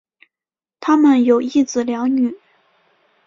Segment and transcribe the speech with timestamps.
[0.79, 2.35] 他们有一子两女。